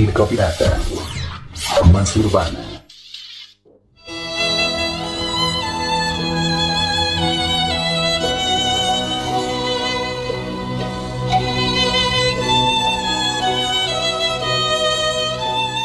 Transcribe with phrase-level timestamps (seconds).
[0.00, 0.80] Circo Pirata.
[1.92, 2.86] Más urbana.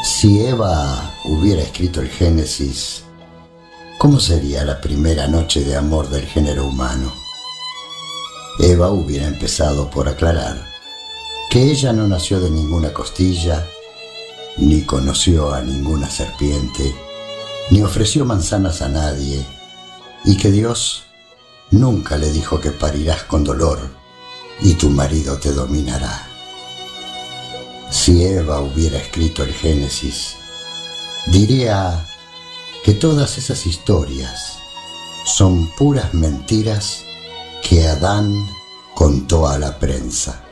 [0.02, 3.04] Si Eva hubiera escrito el Génesis,
[3.98, 7.14] ¿cómo sería la primera noche de amor del género humano?
[8.60, 10.66] Eva hubiera empezado por aclarar
[11.50, 13.68] que ella no nació de ninguna costilla,
[14.58, 16.96] ni conoció a ninguna serpiente,
[17.72, 19.46] ni ofreció manzanas a nadie,
[20.24, 21.04] y que Dios
[21.72, 23.80] nunca le dijo que parirás con dolor
[24.62, 26.28] y tu marido te dominará.
[27.92, 30.36] Si Eva hubiera escrito el Génesis,
[31.28, 32.08] diría
[32.84, 34.58] que todas esas historias
[35.26, 37.04] son puras mentiras
[37.68, 38.48] que Adán
[38.94, 40.44] contó a la prensa.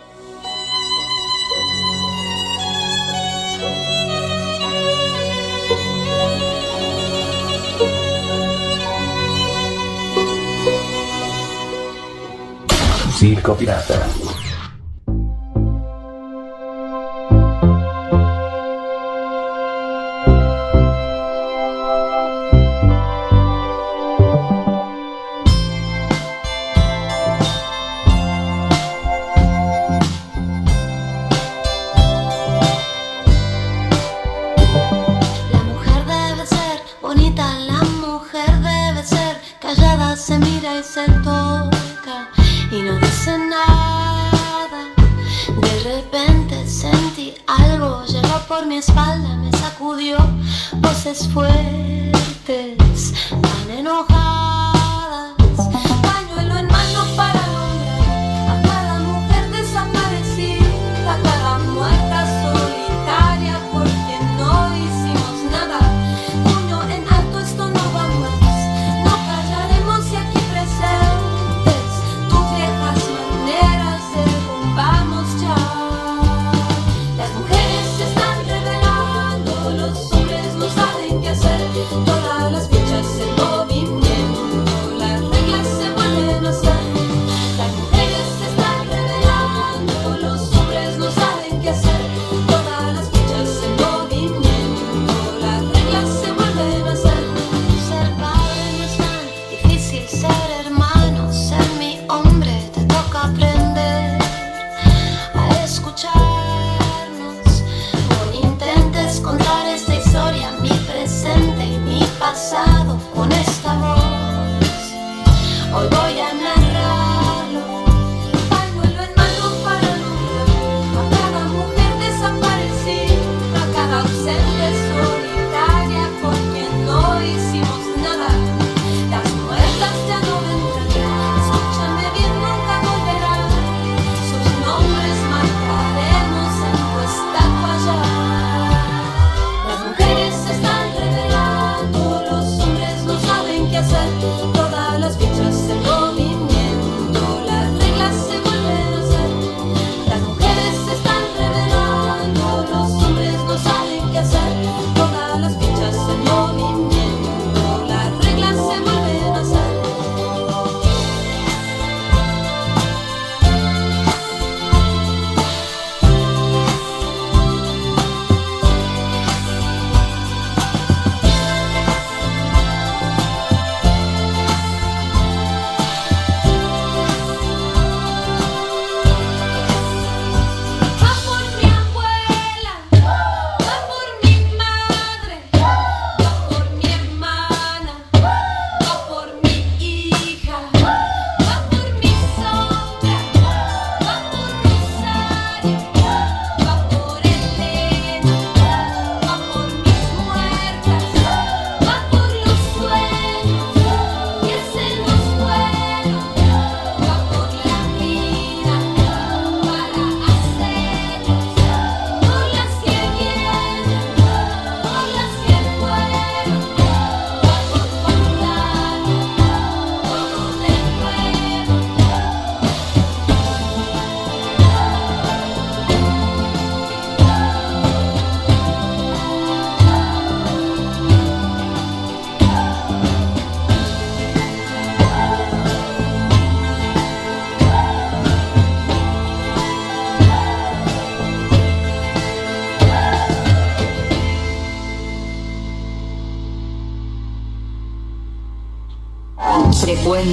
[13.24, 13.96] Circo Pirata.
[13.98, 14.13] La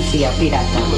[0.00, 0.89] Frecuencia pirata.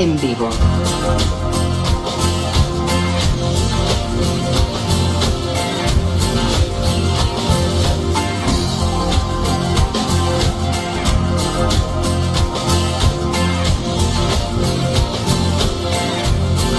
[0.00, 0.48] En vivo.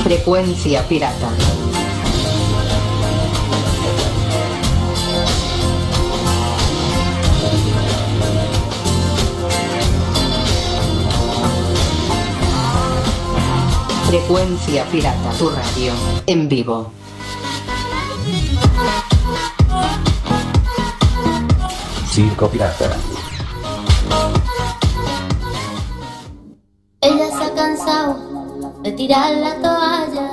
[0.04, 1.51] Frecuencia pirata.
[14.12, 15.32] Frecuencia pirata.
[15.40, 15.94] Tu radio
[16.26, 16.92] en vivo.
[22.12, 22.92] Circo Pirata.
[27.00, 28.18] Ella se ha cansado
[28.84, 30.28] de tirar la toalla.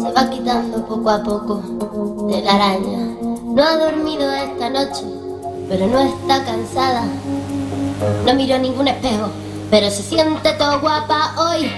[0.00, 2.98] Se va quitando poco a poco de la araña.
[3.44, 5.04] No ha dormido esta noche,
[5.68, 7.04] pero no está cansada.
[8.26, 9.28] No miró ningún espejo,
[9.70, 11.70] pero se siente todo guapa hoy.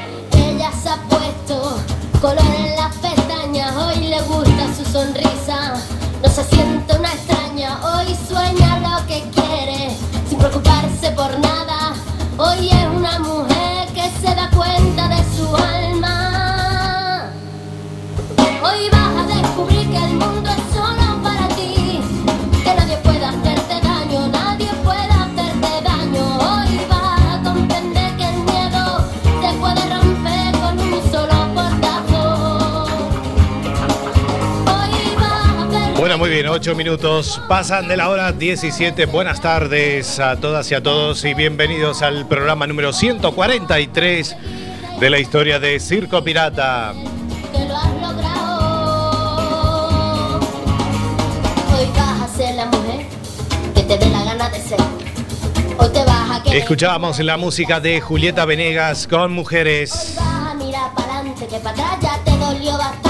[0.83, 1.79] Se ha puesto
[2.21, 3.75] color en las pestañas.
[3.77, 5.75] Hoy le gusta su sonrisa.
[6.23, 7.81] No se siente una extraña.
[7.83, 9.97] Hoy sueña lo que quiere,
[10.29, 11.95] sin preocuparse por nada.
[12.37, 17.33] Hoy es una mujer que se da cuenta de su alma.
[18.63, 20.38] Hoy vas a descubrir que el mundo
[36.43, 39.07] bien, 8 minutos pasan de la hora 17.
[39.07, 44.37] Buenas tardes a todas y a todos y bienvenidos al programa número 143
[45.01, 46.95] de la historia de Circo Pirata.
[47.53, 49.39] que lo has logrado.
[51.77, 53.07] Hoy vas a ser la mujer
[53.75, 54.79] que te dé la gana de ser.
[55.77, 56.59] Hoy te vas a querer.
[56.59, 60.15] Escuchábamos la música de Julieta Venegas con Mujeres.
[60.17, 63.08] Vas a mirar para adelante, que para atrás ya te dolió bastante.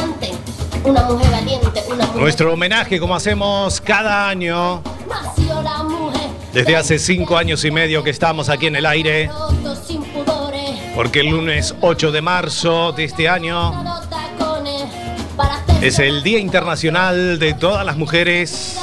[0.84, 2.20] Una mujer valiente, una mujer.
[2.22, 6.28] Nuestro homenaje, como hacemos cada año, Nació la mujer.
[6.52, 9.30] desde hace cinco años y medio que estamos aquí en el aire,
[10.94, 13.72] porque el lunes 8 de marzo de este año
[15.80, 18.78] es el Día Internacional de todas las mujeres.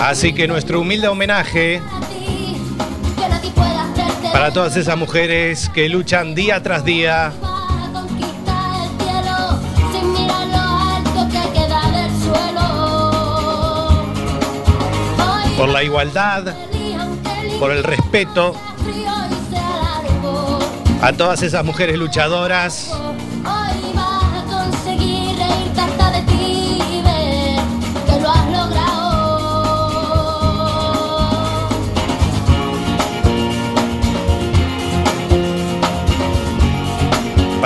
[0.00, 1.80] Así que nuestro humilde homenaje
[4.32, 7.32] para todas esas mujeres que luchan día tras día.
[15.56, 16.54] Por la igualdad,
[17.58, 18.54] por el respeto
[21.00, 22.92] a todas esas mujeres luchadoras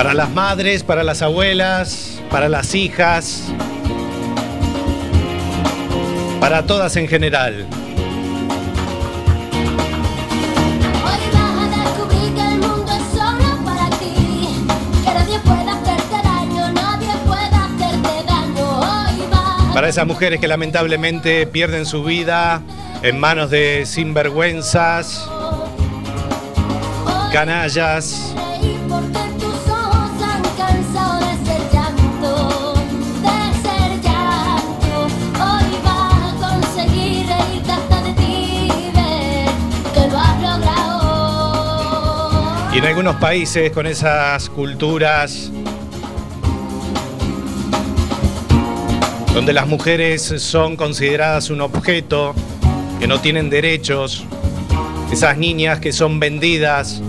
[0.00, 3.52] para las madres, para las abuelas, para las hijas,
[6.40, 7.66] para todas en general.
[19.74, 22.62] Para esas mujeres que lamentablemente pierden su vida
[23.02, 25.28] en manos de sinvergüenzas,
[27.34, 28.34] canallas,
[42.80, 45.50] en algunos países con esas culturas
[49.34, 52.34] donde las mujeres son consideradas un objeto,
[52.98, 54.24] que no tienen derechos,
[55.12, 57.02] esas niñas que son vendidas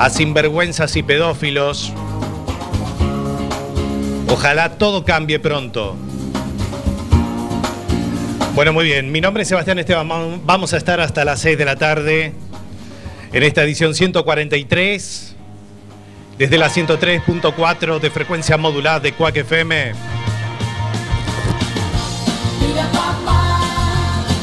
[0.00, 1.92] a sinvergüenzas y pedófilos.
[4.28, 5.94] Ojalá todo cambie pronto.
[8.56, 9.12] Bueno, muy bien.
[9.12, 10.08] Mi nombre es Sebastián Esteban.
[10.44, 12.49] Vamos a estar hasta las 6 de la tarde
[13.32, 15.36] en esta edición 143
[16.38, 19.92] desde la 103.4 de frecuencia modulada de Cuac FM.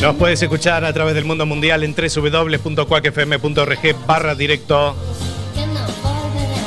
[0.02, 4.96] Nos puedes escuchar a través del mundo mundial en www.cuacfm.org barra directo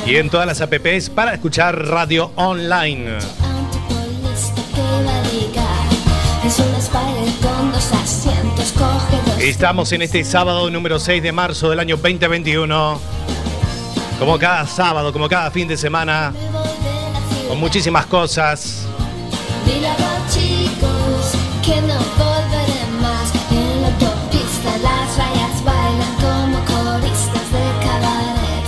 [0.05, 3.19] y en todas las apps para escuchar radio online.
[9.39, 12.99] Estamos en este sábado número 6 de marzo del año 2021.
[14.19, 16.31] Como cada sábado, como cada fin de semana,
[17.47, 18.85] con muchísimas cosas.
[19.65, 21.33] Dile a los chicos
[21.65, 23.33] que no volveré más.
[23.49, 28.65] En la autopista las rayas bailan como coristas de cabaret.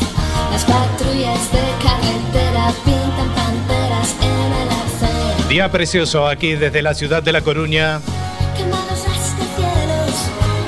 [0.52, 5.50] Las patrullas de carretera pintan panteras en el arcén.
[5.50, 8.02] Día precioso aquí desde la ciudad de La Coruña.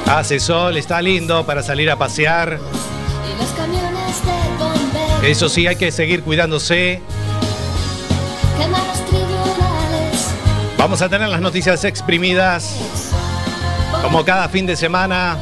[0.06, 2.60] Hace sol, está lindo para salir a pasear.
[5.24, 7.02] Eso sí, hay que seguir cuidándose.
[10.78, 12.76] Vamos a tener las noticias exprimidas
[14.04, 15.38] como cada fin de semana.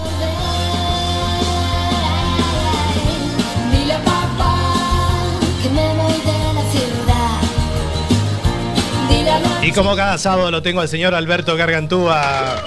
[9.62, 12.63] Y como cada sábado lo tengo al señor Alberto Gargantúa.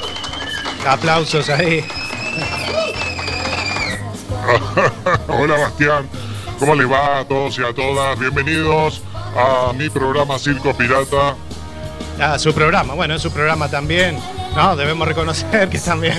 [0.88, 1.84] Aplausos ahí.
[5.28, 6.08] Hola Bastián,
[6.58, 8.18] ¿cómo les va a todos y a todas?
[8.18, 9.02] Bienvenidos
[9.36, 11.34] a mi programa Circo Pirata.
[12.20, 12.94] Ah, su programa.
[12.94, 14.18] Bueno, es su programa también.
[14.54, 16.16] No, debemos reconocer que también.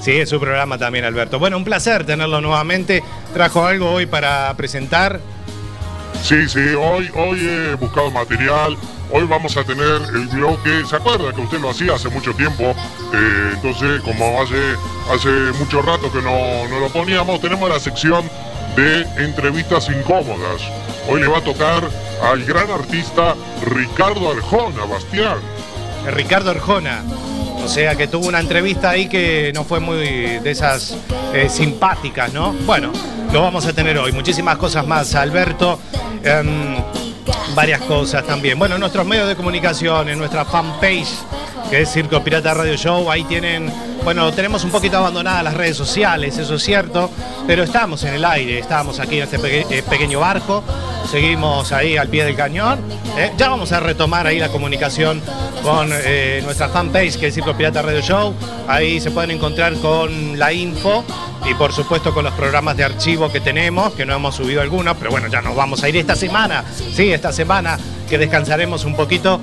[0.00, 1.38] Sí, es su programa también, Alberto.
[1.38, 3.02] Bueno, un placer tenerlo nuevamente.
[3.32, 5.20] Trajo algo hoy para presentar.
[6.22, 8.76] Sí, sí, hoy, hoy he buscado material.
[9.16, 10.84] Hoy vamos a tener el bloque.
[10.90, 12.64] ¿Se acuerda que usted lo hacía hace mucho tiempo?
[12.64, 14.56] Eh, entonces, como hace,
[15.08, 18.28] hace mucho rato que no, no lo poníamos, tenemos la sección
[18.74, 20.62] de entrevistas incómodas.
[21.08, 21.88] Hoy le va a tocar
[22.24, 25.38] al gran artista Ricardo Arjona, Bastián.
[26.12, 27.04] Ricardo Arjona.
[27.64, 29.96] O sea que tuvo una entrevista ahí que no fue muy
[30.40, 30.96] de esas
[31.32, 32.52] eh, simpáticas, ¿no?
[32.66, 32.90] Bueno,
[33.32, 34.10] lo vamos a tener hoy.
[34.10, 35.78] Muchísimas cosas más, Alberto.
[36.24, 36.78] Em,
[37.54, 38.58] varias cosas también.
[38.58, 41.14] Bueno, en nuestros medios de comunicación, en nuestra fanpage,
[41.70, 43.72] que es Circo Pirata Radio Show, ahí tienen,
[44.04, 47.10] bueno, tenemos un poquito abandonadas las redes sociales, eso es cierto,
[47.46, 50.62] pero estamos en el aire, estamos aquí en este eh, pequeño barco,
[51.10, 52.80] seguimos ahí al pie del cañón.
[53.16, 55.22] eh, ya vamos a retomar ahí la comunicación
[55.62, 58.34] con eh, nuestra fanpage, que es Circo Pirata Radio Show.
[58.68, 61.02] Ahí se pueden encontrar con la info
[61.46, 64.96] y por supuesto con los programas de archivo que tenemos, que no hemos subido algunos,
[64.98, 66.64] pero bueno, ya nos vamos a ir esta semana.
[66.92, 69.40] Sí, esta semana que descansaremos un poquito,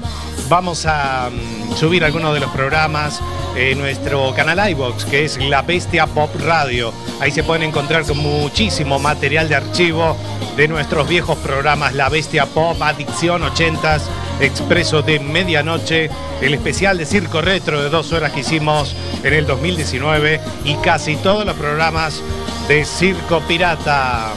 [0.50, 3.20] vamos a mm, subir algunos de los programas
[3.56, 6.94] en nuestro canal iBox, que es La Bestia Pop Radio.
[7.20, 10.16] Ahí se pueden encontrar con muchísimo material de archivo
[10.56, 14.02] de nuestros viejos programas La Bestia Pop, Adicción 80s,
[14.40, 16.10] Expreso de Medianoche,
[16.42, 21.16] el especial de Circo Retro de dos horas que hicimos en el 2019 y casi
[21.18, 22.22] todos los programas
[22.68, 24.34] de Circo Pirata.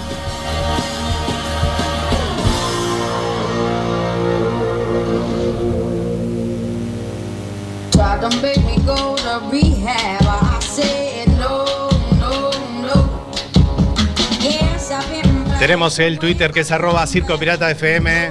[15.59, 18.31] Tenemos el Twitter que es arroba Circo Pirata FM.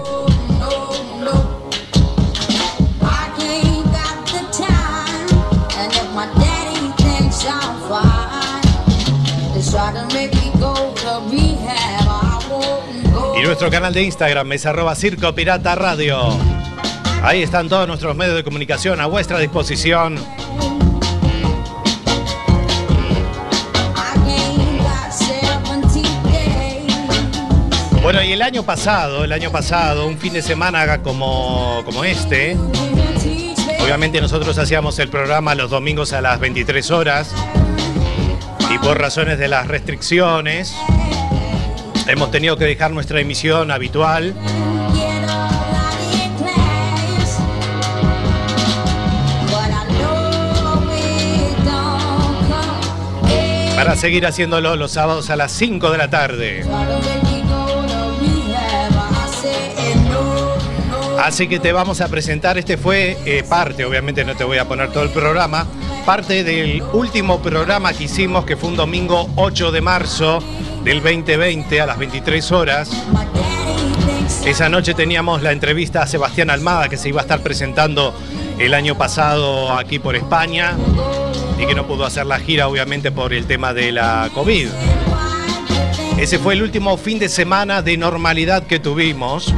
[13.35, 16.37] Y nuestro canal de Instagram es arroba Circo Pirata Radio.
[17.23, 20.42] Ahí están todos nuestros medios de comunicación a vuestra disposición.
[28.43, 32.57] Año pasado, el año pasado, un fin de semana como, como este,
[33.81, 37.33] obviamente nosotros hacíamos el programa los domingos a las 23 horas
[38.69, 40.75] y por razones de las restricciones
[42.05, 44.35] hemos tenido que dejar nuestra emisión habitual
[53.77, 57.22] para seguir haciéndolo los sábados a las 5 de la tarde.
[61.23, 64.67] Así que te vamos a presentar, este fue eh, parte, obviamente no te voy a
[64.67, 65.65] poner todo el programa,
[66.05, 70.39] parte del último programa que hicimos, que fue un domingo 8 de marzo
[70.83, 72.89] del 2020 a las 23 horas.
[74.45, 78.13] Esa noche teníamos la entrevista a Sebastián Almada, que se iba a estar presentando
[78.59, 80.75] el año pasado aquí por España
[81.57, 84.67] y que no pudo hacer la gira, obviamente, por el tema de la COVID.
[86.17, 89.53] Ese fue el último fin de semana de normalidad que tuvimos.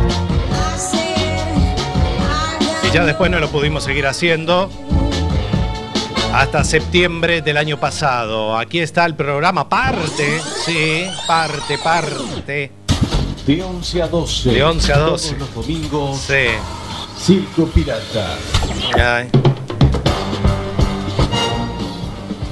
[2.88, 4.70] Y ya después no lo pudimos seguir haciendo.
[6.34, 8.58] hasta septiembre del año pasado.
[8.58, 12.72] Aquí está el programa Parte, sí, parte, parte.
[13.48, 14.51] De 11 a 12.
[14.51, 15.36] De 11 a 12.
[15.36, 16.18] Todos los domingos.
[16.20, 16.48] Sí.
[17.18, 18.36] Circo Pirata.
[18.96, 19.30] Ay.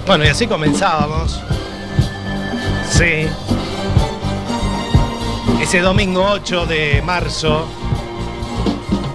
[0.08, 1.40] Bueno, y así comenzábamos.
[2.90, 3.28] Sí.
[5.62, 7.66] Ese domingo 8 de marzo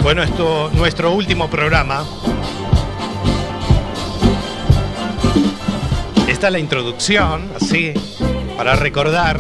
[0.09, 2.03] fue nuestro, nuestro último programa.
[6.27, 7.93] Esta es la introducción, así,
[8.57, 9.39] para recordar.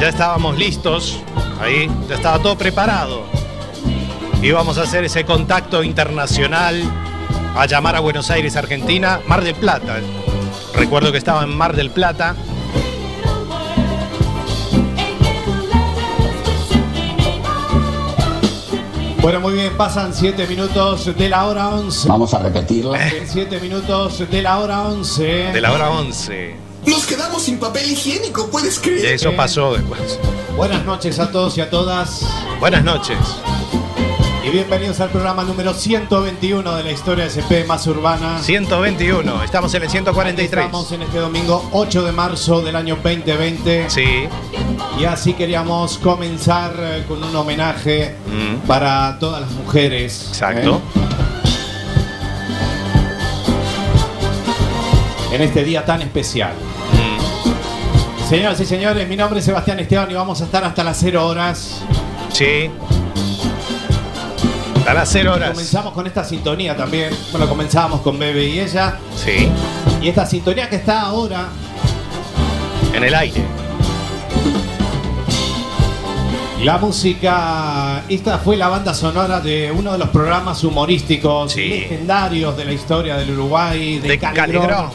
[0.00, 1.18] Ya estábamos listos,
[1.60, 3.35] ahí, ya estaba todo preparado.
[4.46, 6.80] Íbamos a hacer ese contacto internacional,
[7.56, 9.98] a llamar a Buenos Aires, Argentina, Mar del Plata.
[10.72, 12.36] Recuerdo que estaba en Mar del Plata.
[19.20, 22.06] Bueno, muy bien, pasan 7 minutos de la hora 11.
[22.08, 23.00] Vamos a repetirla.
[23.26, 25.24] 7 minutos de la hora 11.
[25.52, 26.54] De la hora 11.
[26.86, 29.06] Nos quedamos sin papel higiénico, ¿puedes Y creer?
[29.06, 30.20] eso pasó después.
[30.56, 32.20] Buenas noches a todos y a todas.
[32.60, 33.18] Buenas noches.
[34.46, 38.38] Y bienvenidos al programa número 121 de la historia de SP más urbana.
[38.40, 40.66] 121, estamos en el 143.
[40.66, 43.90] Estamos en este domingo 8 de marzo del año 2020.
[43.90, 44.28] Sí.
[45.00, 48.66] Y así queríamos comenzar eh, con un homenaje Mm.
[48.68, 50.26] para todas las mujeres.
[50.28, 50.80] Exacto.
[50.94, 51.00] ¿eh?
[55.34, 56.52] En este día tan especial.
[56.92, 58.28] Mm.
[58.28, 61.26] Señoras y señores, mi nombre es Sebastián Esteban y vamos a estar hasta las 0
[61.26, 61.80] horas.
[62.32, 62.70] Sí.
[64.86, 65.50] A las 0 horas.
[65.50, 67.10] Comenzamos con esta sintonía también.
[67.32, 68.98] Bueno, comenzamos con Bebe y ella.
[69.16, 69.48] Sí.
[70.00, 71.48] Y esta sintonía que está ahora
[72.94, 73.42] En el aire.
[76.62, 81.68] La música, esta fue la banda sonora de uno de los programas humorísticos Sí.
[81.68, 84.90] legendarios de la historia del Uruguay, de, De Caligrón, Caligrón.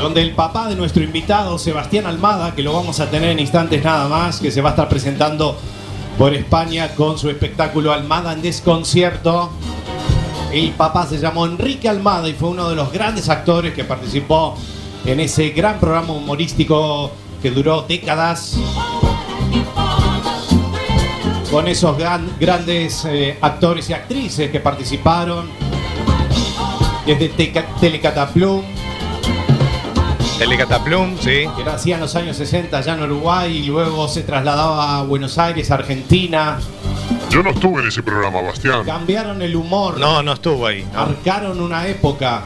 [0.00, 3.82] donde el papá de nuestro invitado, Sebastián Almada, que lo vamos a tener en instantes
[3.82, 5.58] nada más, que se va a estar presentando
[6.18, 9.50] por España con su espectáculo Almada en Desconcierto.
[10.52, 14.56] El papá se llamó Enrique Almada y fue uno de los grandes actores que participó
[15.04, 17.10] en ese gran programa humorístico
[17.42, 18.56] que duró décadas.
[21.50, 25.48] Con esos gran- grandes eh, actores y actrices que participaron.
[27.06, 27.66] Desde Teca-
[30.38, 31.48] Telecataplum, Telecataplum, sí.
[31.56, 35.38] que nacía en los años 60 allá en Uruguay y luego se trasladaba a Buenos
[35.38, 36.58] Aires, Argentina.
[37.30, 38.84] Yo no estuve en ese programa, Bastián.
[38.84, 39.98] Cambiaron el humor.
[39.98, 40.84] No, no estuvo ahí.
[40.92, 41.06] no.
[41.06, 42.42] marcaron una época.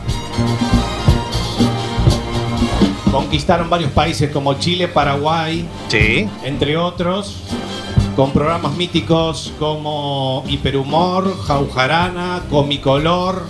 [3.11, 6.29] Conquistaron varios países como Chile, Paraguay, Sí.
[6.45, 7.37] entre otros,
[8.15, 13.47] con programas míticos como Hiperhumor, Jaujarana, Comicolor.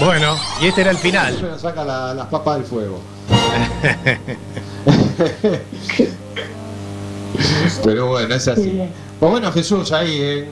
[0.00, 1.28] Bueno, y este era el final.
[1.28, 2.98] Siempre nos saca la- las papas del fuego.
[7.84, 8.80] Pero bueno, es así.
[9.18, 10.48] Pues bueno, Jesús, ahí en.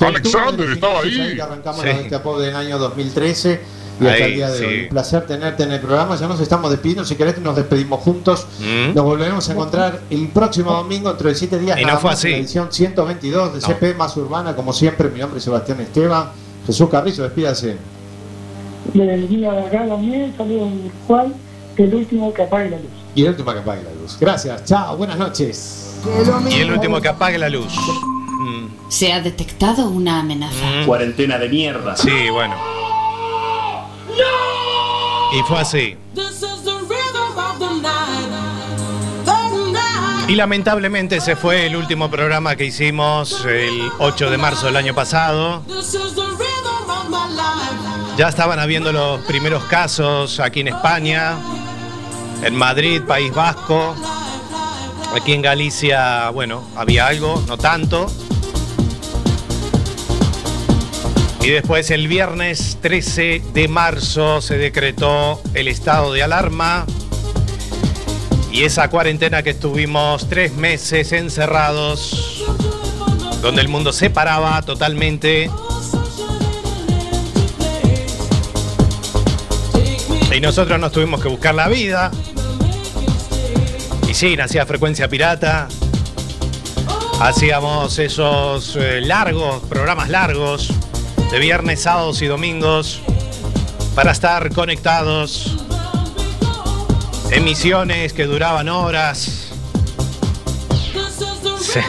[0.00, 1.36] Alexander estaba Jesús, ahí.
[1.36, 1.86] que arrancamos Sí.
[1.86, 3.60] la Destapó del año 2013
[4.00, 4.64] y hasta Ahí, el día de sí.
[4.64, 4.82] hoy.
[4.84, 6.16] Un placer tenerte en el programa.
[6.16, 7.04] Ya nos estamos despidiendo.
[7.04, 8.46] Si querés, nos despedimos juntos.
[8.60, 8.94] Mm.
[8.94, 11.78] Nos volveremos a encontrar el próximo domingo, dentro de siete días.
[11.78, 12.30] Y no fue más, en así.
[12.30, 13.66] La edición 122 de No.
[13.66, 15.10] CP más urbana, como siempre.
[15.10, 16.30] Mi nombre es Sebastián Esteban.
[16.66, 17.76] Jesús Carrizo, despídase.
[18.94, 20.68] Del día de acá también, saludos
[21.06, 21.34] Juan,
[21.76, 22.90] el último que apague la luz.
[23.14, 24.16] Y el último que apague la luz.
[24.20, 24.64] Gracias.
[24.64, 24.96] Chao.
[24.96, 25.96] Buenas noches.
[26.50, 27.72] Y el último que apague la luz.
[28.40, 30.54] Mm, Se ha detectado una amenaza.
[30.82, 30.86] mm.
[30.86, 31.96] Cuarentena de mierda.
[31.96, 32.54] Sí, bueno.
[35.38, 35.96] Y fue así.
[40.28, 44.94] Y lamentablemente ese fue el último programa que hicimos el 8 de marzo del año
[44.94, 45.62] pasado.
[48.20, 51.38] Ya estaban habiendo los primeros casos aquí en España,
[52.44, 53.96] en Madrid, País Vasco.
[55.16, 58.12] Aquí en Galicia, bueno, había algo, no tanto.
[61.40, 66.84] Y después el viernes 13 de marzo se decretó el estado de alarma.
[68.52, 72.44] Y esa cuarentena que estuvimos tres meses encerrados,
[73.40, 75.48] donde el mundo se paraba totalmente.
[80.32, 82.10] Y nosotros nos tuvimos que buscar la vida.
[84.08, 85.68] Y sí, nacía frecuencia pirata.
[87.20, 90.72] Hacíamos esos eh, largos, programas largos,
[91.30, 93.02] de viernes, sábados y domingos,
[93.94, 95.56] para estar conectados.
[97.30, 99.50] Emisiones que duraban horas.
[101.60, 101.80] Sí.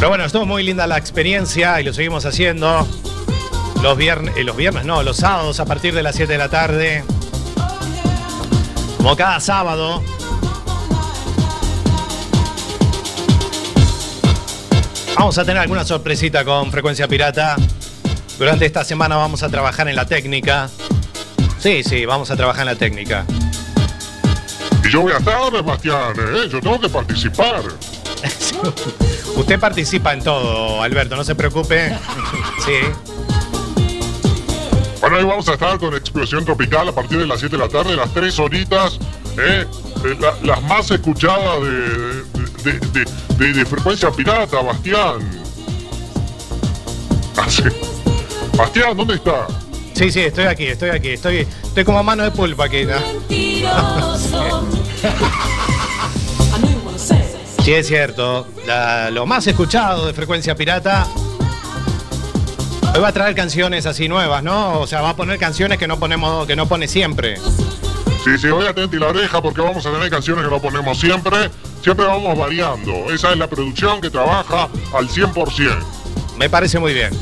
[0.00, 2.88] Pero bueno, estuvo muy linda la experiencia y lo seguimos haciendo.
[3.82, 7.04] Los viernes, los viernes no, los sábados a partir de las 7 de la tarde.
[8.96, 10.02] Como cada sábado.
[15.18, 17.56] Vamos a tener alguna sorpresita con Frecuencia Pirata.
[18.38, 20.70] Durante esta semana vamos a trabajar en la técnica.
[21.58, 23.26] Sí, sí, vamos a trabajar en la técnica.
[24.82, 26.48] Y yo voy a estar, Bastián, ¿eh?
[26.50, 27.64] yo tengo que participar.
[29.40, 31.96] Usted participa en todo, Alberto, no se preocupe.
[32.64, 32.74] Sí.
[35.00, 37.68] Bueno, ahí vamos a estar con Explosión Tropical a partir de las 7 de la
[37.70, 38.98] tarde, las 3 horitas,
[39.38, 39.64] ¿eh?
[40.04, 43.06] Eh, la- las más escuchadas de, de, de-
[43.38, 45.20] de- de frecuencia pirata, Bastián.
[47.38, 47.62] Ah, sí.
[48.58, 49.46] Bastián, ¿dónde está?
[49.94, 52.84] Sí, sí, estoy aquí, estoy aquí, estoy, estoy como mano de pulpa aquí.
[52.84, 52.96] ¿no?
[57.70, 58.48] Sí, es cierto.
[58.66, 61.06] La- lo más escuchado de Frecuencia Pirata.
[62.92, 64.80] Hoy va a traer canciones así nuevas, ¿no?
[64.80, 67.36] O sea, va a poner canciones que no ponemos, que no pone siempre.
[68.24, 71.48] Sí, sí, voy atenti la oreja porque vamos a tener canciones que no ponemos siempre.
[71.80, 72.92] Siempre vamos variando.
[73.12, 75.78] Esa es la producción que trabaja al 100%.
[76.38, 77.12] Me parece muy bien.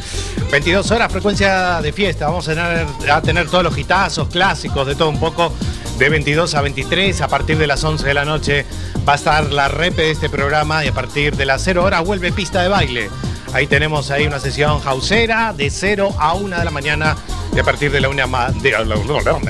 [0.50, 2.24] 22 horas, frecuencia de fiesta.
[2.28, 5.52] Vamos a tener, a tener todos los hitazos clásicos, de todo un poco,
[5.98, 7.20] de 22 a 23.
[7.20, 8.64] A partir de las 11 de la noche
[9.08, 12.04] va a estar la repe de este programa y a partir de las 0 horas
[12.04, 13.10] vuelve pista de baile.
[13.54, 17.16] Ahí tenemos ahí una sesión hausera de 0 a 1 de la mañana
[17.56, 18.84] y a partir de la 1 ma- de- a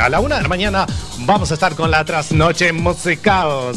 [0.08, 0.86] la 1 de la mañana
[1.18, 3.74] vamos a estar con la trasnoche musical.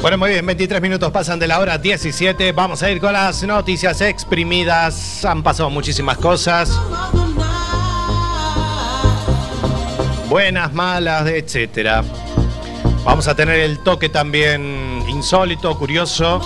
[0.00, 2.52] Bueno, muy bien, 23 minutos pasan de la hora 17.
[2.52, 5.22] Vamos a ir con las noticias exprimidas.
[5.26, 6.80] Han pasado muchísimas cosas.
[10.30, 12.02] Buenas, malas, etcétera.
[13.04, 16.40] Vamos a tener el toque también insólito, curioso.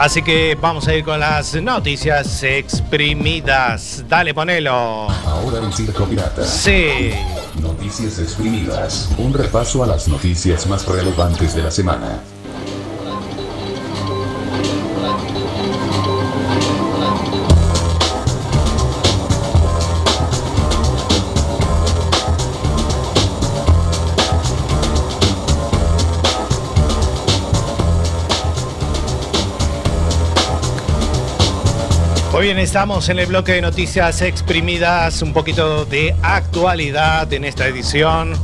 [0.00, 4.04] Así que vamos a ir con las noticias exprimidas.
[4.08, 4.72] Dale, ponelo.
[4.72, 6.42] Ahora en Circo Pirata.
[6.44, 7.12] Sí.
[7.92, 9.10] Noticias exprimidas.
[9.18, 12.22] Un repaso a las noticias más relevantes de la semana.
[32.42, 37.68] Muy bien, estamos en el bloque de noticias exprimidas, un poquito de actualidad en esta
[37.68, 38.34] edición.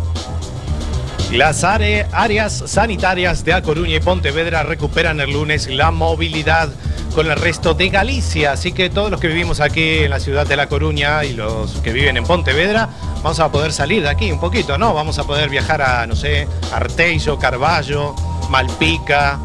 [1.33, 6.69] Las áreas sanitarias de A Coruña y Pontevedra recuperan el lunes la movilidad
[7.13, 10.47] con el resto de Galicia, así que todos los que vivimos aquí en la ciudad
[10.47, 14.31] de La Coruña y los que viven en Pontevedra, vamos a poder salir de aquí
[14.31, 14.95] un poquito, ¿no?
[14.95, 18.15] Vamos a poder viajar a, no sé, Arteixo, Carballo,
[18.49, 19.41] Malpica,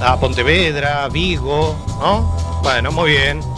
[0.00, 2.60] a Pontevedra, Vigo, ¿no?
[2.62, 3.51] Bueno, muy bien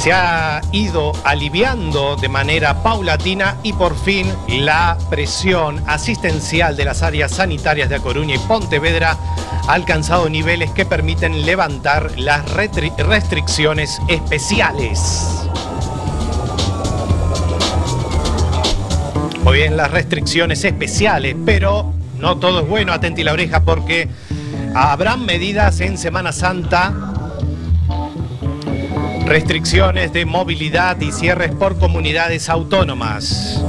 [0.00, 7.02] se ha ido aliviando de manera paulatina y por fin la presión asistencial de las
[7.02, 9.18] áreas sanitarias de A Coruña y Pontevedra
[9.68, 15.46] ha alcanzado niveles que permiten levantar las restricciones especiales.
[19.44, 24.08] Muy bien, las restricciones especiales, pero no todo es bueno, atenti la oreja porque
[24.74, 27.09] habrán medidas en Semana Santa
[29.30, 33.62] restricciones de movilidad y cierres por comunidades autónomas.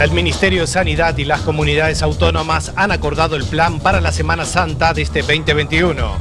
[0.00, 4.44] El Ministerio de Sanidad y las comunidades autónomas han acordado el plan para la Semana
[4.44, 6.16] Santa de este 2021.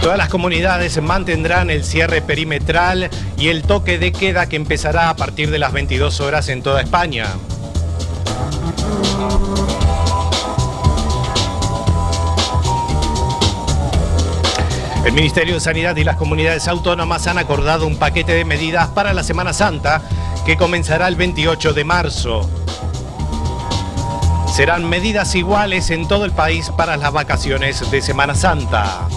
[0.00, 5.16] Todas las comunidades mantendrán el cierre perimetral y el toque de queda que empezará a
[5.16, 7.26] partir de las 22 horas en toda España.
[15.08, 19.14] El Ministerio de Sanidad y las comunidades autónomas han acordado un paquete de medidas para
[19.14, 20.02] la Semana Santa
[20.44, 22.50] que comenzará el 28 de marzo.
[24.54, 29.08] Serán medidas iguales en todo el país para las vacaciones de Semana Santa.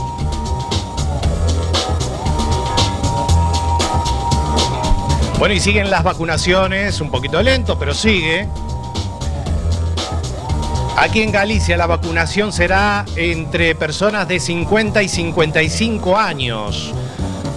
[5.39, 8.47] Bueno, y siguen las vacunaciones, un poquito lento, pero sigue.
[10.97, 16.93] Aquí en Galicia la vacunación será entre personas de 50 y 55 años.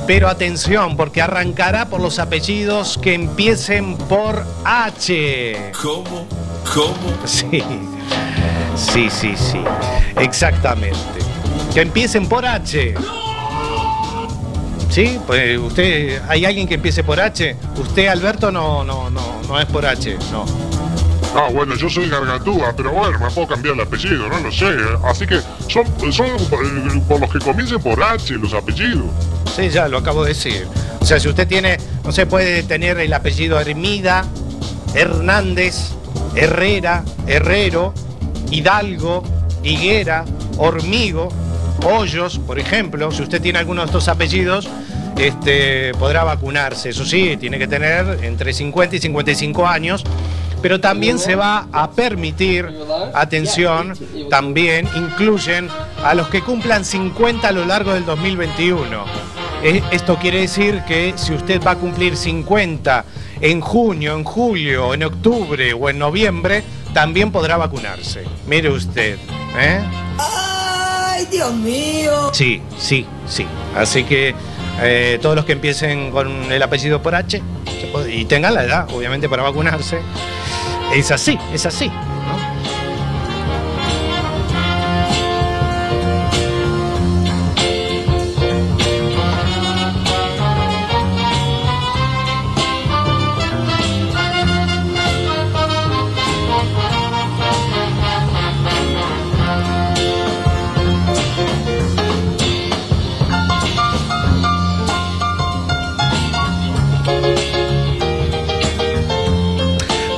[0.06, 5.72] Pero atención, porque arrancará por los apellidos que empiecen por H.
[5.82, 6.26] ¿Cómo?
[6.74, 7.26] ¿Cómo?
[7.26, 7.62] Sí,
[8.76, 9.60] sí, sí, sí.
[10.20, 10.98] Exactamente.
[11.72, 12.94] Que empiecen por H.
[14.90, 15.18] ¿Sí?
[15.26, 17.56] Pues usted, ¿hay alguien que empiece por H?
[17.78, 20.44] Usted, Alberto, no, no, no, no es por H, no.
[21.34, 24.72] Ah, bueno, yo soy Gargantúa, pero bueno, me puedo cambiar el apellido, no lo sé.
[25.04, 29.06] Así que son, son eh, por los que comiencen por H los apellidos.
[29.54, 30.66] Sí, ya lo acabo de decir.
[31.00, 34.24] O sea, si usted tiene, no sé, puede tener el apellido Hermida,
[34.94, 35.90] Hernández,
[36.36, 37.92] Herrera, Herrero,
[38.50, 39.24] Hidalgo,
[39.64, 40.24] Higuera,
[40.56, 41.30] Hormigo,
[41.84, 43.10] Hoyos, por ejemplo.
[43.10, 44.68] Si usted tiene alguno de estos apellidos,
[45.18, 46.90] este, podrá vacunarse.
[46.90, 50.04] Eso sí, tiene que tener entre 50 y 55 años.
[50.64, 52.66] Pero también se va a permitir,
[53.12, 53.92] atención,
[54.30, 55.68] también incluyen
[56.02, 59.04] a los que cumplan 50 a lo largo del 2021.
[59.62, 63.04] Eh, Esto quiere decir que si usted va a cumplir 50
[63.42, 68.24] en junio, en julio, en octubre o en noviembre, también podrá vacunarse.
[68.46, 69.18] Mire usted.
[69.58, 69.82] ¿eh?
[70.16, 72.30] ¡Ay, Dios mío!
[72.32, 73.46] Sí, sí, sí.
[73.76, 74.34] Así que
[74.80, 77.42] eh, todos los que empiecen con el apellido por H
[78.10, 79.98] y tengan la edad, obviamente, para vacunarse,
[80.94, 81.90] es así, es así.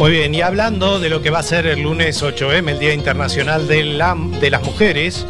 [0.07, 2.95] Muy bien, y hablando de lo que va a ser el lunes 8M, el Día
[2.95, 5.27] Internacional de, la- de las Mujeres,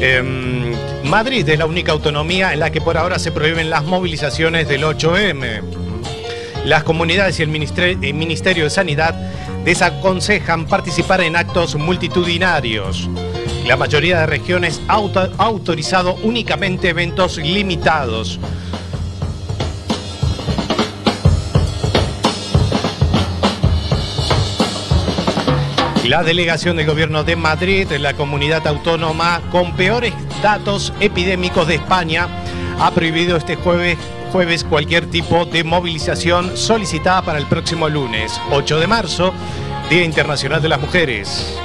[0.00, 4.68] em, Madrid es la única autonomía en la que por ahora se prohíben las movilizaciones
[4.68, 5.62] del 8M.
[6.64, 9.16] Las comunidades y el Ministerio de Sanidad
[9.64, 13.10] desaconsejan participar en actos multitudinarios.
[13.66, 15.02] La mayoría de regiones ha
[15.38, 18.38] autorizado únicamente eventos limitados.
[26.08, 32.26] La delegación del gobierno de Madrid, la comunidad autónoma con peores datos epidémicos de España,
[32.80, 33.98] ha prohibido este jueves,
[34.32, 39.34] jueves cualquier tipo de movilización solicitada para el próximo lunes, 8 de marzo,
[39.90, 41.58] Día Internacional de las Mujeres.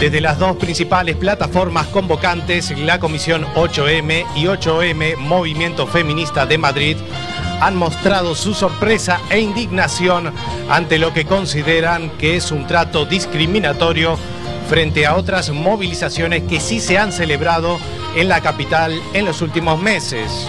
[0.00, 6.96] Desde las dos principales plataformas convocantes, la Comisión 8M y 8M Movimiento Feminista de Madrid,
[7.60, 10.32] han mostrado su sorpresa e indignación
[10.68, 14.18] ante lo que consideran que es un trato discriminatorio
[14.68, 17.78] frente a otras movilizaciones que sí se han celebrado
[18.16, 20.48] en la capital en los últimos meses.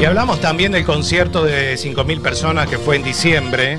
[0.00, 3.78] Y hablamos también del concierto de 5.000 personas que fue en diciembre,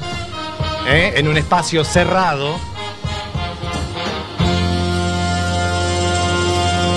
[0.87, 1.13] ¿eh?
[1.17, 2.57] en un espacio cerrado.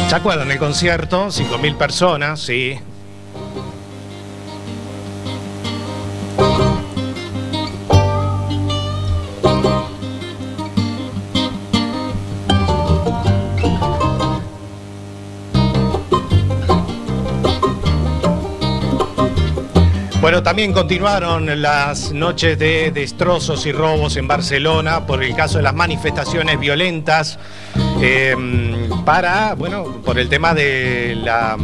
[0.09, 1.27] ¿Se acuerdan el concierto?
[1.27, 2.79] 5.000 personas, sí.
[20.29, 25.63] Bueno, también continuaron las noches de destrozos y robos en Barcelona por el caso de
[25.63, 27.39] las manifestaciones violentas
[28.03, 28.37] eh,
[29.07, 31.57] para, bueno, por el tema de la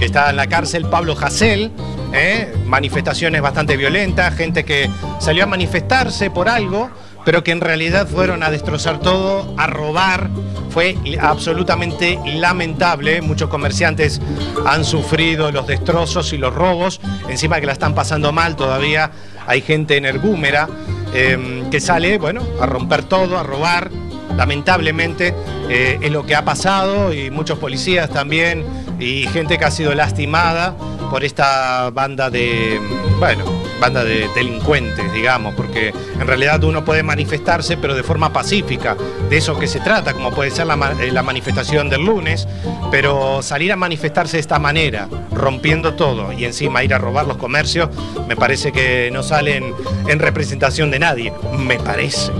[0.00, 1.70] que está en la cárcel Pablo Hasél,
[2.12, 2.52] ¿eh?
[2.66, 6.90] manifestaciones bastante violentas, gente que salió a manifestarse por algo,
[7.24, 10.30] pero que en realidad fueron a destrozar todo, a robar.
[10.70, 13.20] Fue absolutamente lamentable.
[13.20, 14.20] Muchos comerciantes
[14.66, 17.00] han sufrido los destrozos y los robos.
[17.28, 19.10] Encima que la están pasando mal todavía.
[19.46, 20.68] Hay gente energúmera
[21.14, 23.90] eh, que sale, bueno, a romper todo, a robar.
[24.36, 25.34] Lamentablemente
[25.68, 28.64] eh, es lo que ha pasado y muchos policías también
[29.00, 30.76] y gente que ha sido lastimada
[31.10, 32.80] por esta banda de,
[33.18, 33.44] bueno,
[33.80, 38.96] banda de delincuentes, digamos, porque en realidad uno puede manifestarse, pero de forma pacífica,
[39.28, 40.66] de eso que se trata, como puede ser
[41.00, 42.46] eh, la manifestación del lunes,
[42.90, 47.36] pero salir a manifestarse de esta manera, rompiendo todo y encima ir a robar los
[47.36, 47.88] comercios,
[48.26, 49.74] me parece que no salen
[50.06, 52.32] en representación de nadie, me parece.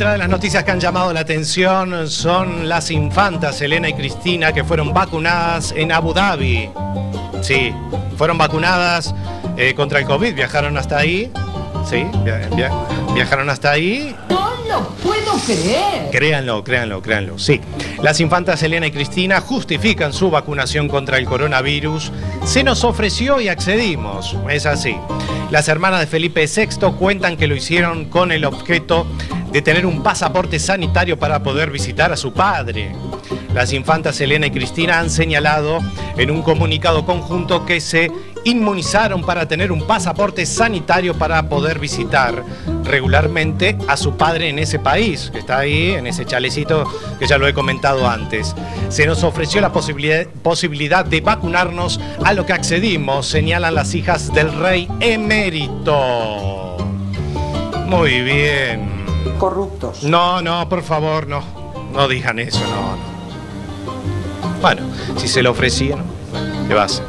[0.00, 4.50] Otra de las noticias que han llamado la atención son las infantas Elena y Cristina
[4.50, 6.70] que fueron vacunadas en Abu Dhabi.
[7.42, 7.74] Sí,
[8.16, 9.14] fueron vacunadas
[9.58, 11.30] eh, contra el COVID, viajaron hasta ahí.
[11.84, 12.70] Sí, via- via-
[13.12, 14.16] viajaron hasta ahí
[14.70, 16.10] lo puedo creer.
[16.10, 17.38] Créanlo, créanlo, créanlo.
[17.38, 17.60] Sí.
[18.02, 22.12] Las infantas Elena y Cristina justifican su vacunación contra el coronavirus.
[22.44, 24.36] Se nos ofreció y accedimos.
[24.48, 24.96] Es así.
[25.50, 29.06] Las hermanas de Felipe VI cuentan que lo hicieron con el objeto
[29.50, 32.92] de tener un pasaporte sanitario para poder visitar a su padre.
[33.52, 35.80] Las infantas Elena y Cristina han señalado
[36.16, 38.12] en un comunicado conjunto que se
[38.44, 42.44] inmunizaron para tener un pasaporte sanitario para poder visitar
[42.90, 46.84] regularmente a su padre en ese país, que está ahí, en ese chalecito
[47.18, 48.54] que ya lo he comentado antes.
[48.88, 54.32] Se nos ofreció la posibilidad, posibilidad de vacunarnos, a lo que accedimos, señalan las hijas
[54.32, 56.76] del rey emérito.
[57.86, 58.88] Muy bien.
[59.38, 60.02] Corruptos.
[60.02, 61.42] No, no, por favor, no.
[61.92, 63.20] No digan eso, no, no.
[64.60, 64.82] Bueno,
[65.16, 66.04] si se lo ofrecían,
[66.68, 67.04] ¿qué va a hacer?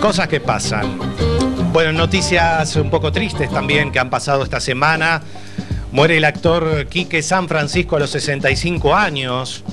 [0.00, 0.98] Cosas que pasan.
[1.74, 5.22] Bueno, noticias un poco tristes también que han pasado esta semana.
[5.90, 9.64] Muere el actor Quique San Francisco a los 65 años.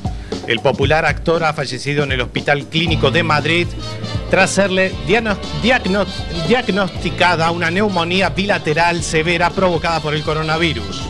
[0.48, 3.68] El popular actor ha fallecido en el Hospital Clínico de Madrid
[4.32, 6.08] tras serle diagno- diagno-
[6.48, 11.04] diagnosticada una neumonía bilateral severa provocada por el coronavirus.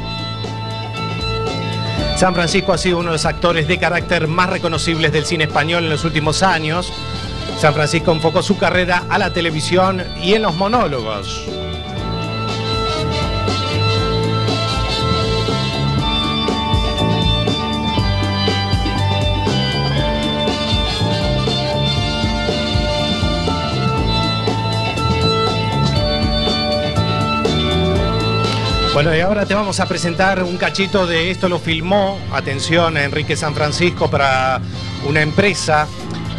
[2.18, 5.86] San Francisco ha sido uno de los actores de carácter más reconocibles del cine español
[5.86, 6.92] en los últimos años.
[7.62, 11.45] San Francisco enfocó su carrera a la televisión y en los monólogos.
[28.95, 33.36] Bueno, y ahora te vamos a presentar un cachito de esto lo filmó, atención, Enrique
[33.36, 34.60] San Francisco para
[35.08, 35.88] una empresa,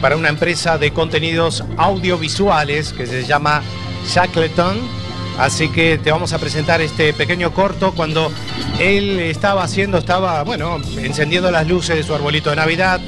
[0.03, 3.62] para una empresa de contenidos audiovisuales que se llama
[4.07, 4.77] Shackleton.
[5.38, 8.31] Así que te vamos a presentar este pequeño corto cuando
[8.79, 13.01] él estaba haciendo, estaba, bueno, encendiendo las luces de su arbolito de Navidad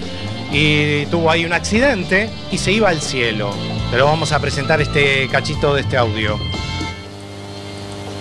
[0.53, 3.51] y tuvo ahí un accidente y se iba al cielo.
[3.91, 6.39] Pero vamos a presentar este cachito de este audio.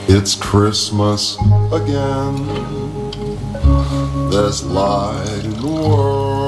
[0.10, 1.38] It's Christmas
[1.72, 2.46] again.
[4.30, 6.43] There's light in the world.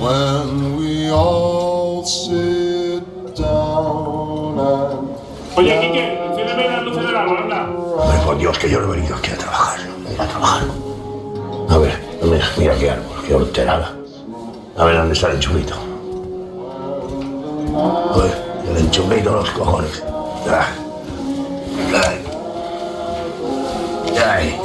[0.00, 3.04] When we all sit
[3.36, 5.10] down and.
[5.58, 7.68] Oye, Quique, enciéndeme las luces del árbol, anda.
[7.68, 9.80] Hombre, por Dios, que yo no he venido aquí a trabajar.
[10.18, 10.62] A trabajar.
[11.68, 12.00] A ver,
[12.56, 13.94] mira, qué árbol, qué horterada.
[14.78, 15.74] A ver, ¿dónde está el enchufito?
[17.76, 18.34] A ver,
[18.70, 20.02] el enchufito, los cojones.
[21.92, 22.24] Ay.
[24.26, 24.60] Ay.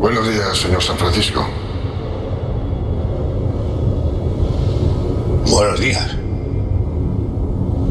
[0.00, 1.46] Buenos días, señor San Francisco.
[5.62, 6.16] Buenos días.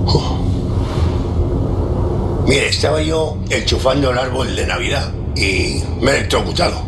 [0.05, 0.38] Oh.
[2.45, 6.82] Mire, estaba yo enchufando el árbol de Navidad y me he electrocutado.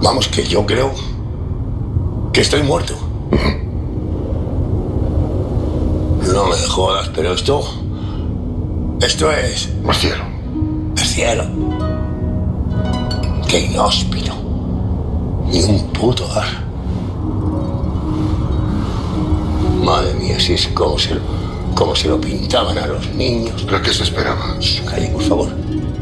[0.00, 0.94] Vamos, que yo creo
[2.32, 2.94] que estoy muerto.
[6.32, 7.62] No me jodas, pero esto.
[9.02, 9.68] Esto es.
[9.84, 10.24] Más cielo.
[10.96, 11.44] El cielo.
[13.46, 14.32] Qué inhóspito.
[15.48, 16.64] Ni un puto ar.
[19.84, 21.18] Madre mía, si es como se,
[21.74, 23.64] como se lo pintaban a los niños.
[23.66, 24.56] ¿Pero qué se esperaba?
[24.88, 25.48] Calle, por favor.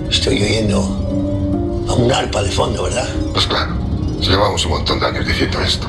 [0.09, 0.79] Estoy oyendo
[1.89, 3.09] a un arpa de fondo, ¿verdad?
[3.33, 3.75] Pues claro.
[4.21, 5.89] Llevamos un montón de años diciendo esto.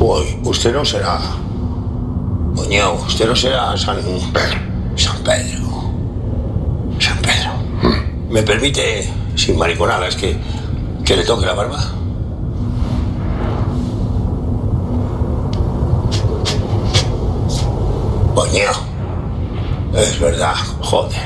[0.00, 1.20] Uy, usted no será.
[2.56, 3.98] Coño, usted no será San
[4.32, 4.58] Pedro.
[4.96, 5.84] San Pedro.
[6.98, 7.50] San Pedro.
[8.30, 10.34] ¿Me permite, sin mariconadas, que,
[11.04, 12.01] que le toque la barba?
[18.34, 18.70] Coño.
[19.94, 21.20] Es verdad, joder.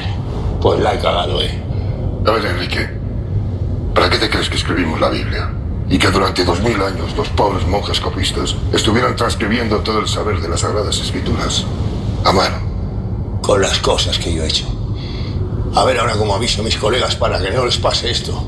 [0.61, 1.63] Pues la he cagado, eh.
[2.27, 2.89] A ver, Enrique.
[3.95, 5.51] ¿Para qué te crees que escribimos la Biblia?
[5.89, 10.41] Y que durante dos mil años los pobres monjes copistas estuvieron transcribiendo todo el saber
[10.41, 11.65] de las Sagradas Escrituras.
[12.25, 12.57] A mano.
[13.41, 14.67] Con las cosas que yo he hecho.
[15.77, 18.43] A ver ahora cómo aviso a mis colegas para que no les pase esto.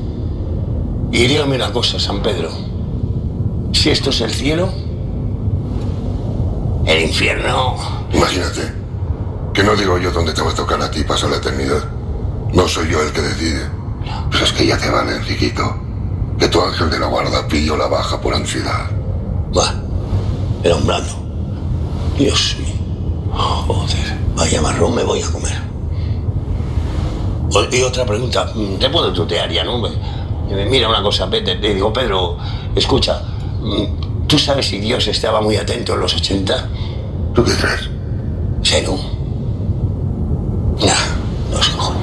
[1.11, 2.49] Y dígame una cosa, San Pedro.
[3.71, 4.69] Si esto es el cielo,
[6.85, 7.75] el infierno.
[8.13, 8.73] Imagínate.
[9.53, 11.83] Que no digo yo dónde te va a tocar a ti pasar la eternidad.
[12.53, 13.67] No soy yo el que decide.
[14.29, 15.63] Pues es que ya te vale, Enriquito.
[16.37, 18.89] Que tu ángel de la guarda pilló la baja por ansiedad.
[19.55, 19.73] Va,
[20.63, 21.11] era un blando.
[22.17, 22.69] Dios mío.
[23.33, 25.69] Joder, vaya marrón me voy a comer.
[27.71, 29.81] Y otra pregunta, mm, te puedo tutear ya, ¿no?
[30.69, 32.37] Mira una cosa, vete, te digo, Pedro,
[32.75, 33.21] escucha,
[33.61, 36.69] mm, ¿tú sabes si Dios estaba muy atento en los 80?
[37.33, 37.89] ¿Tú qué crees?
[38.61, 38.97] Serú.
[40.79, 41.99] Nah, los cojones.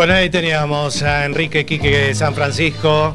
[0.00, 3.14] Bueno, ahí teníamos a Enrique Quique San Francisco.